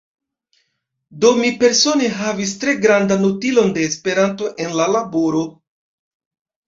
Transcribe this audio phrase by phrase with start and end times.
[1.25, 5.45] Do mi persone havis tre grandan utilon de Esperanto en la laboro.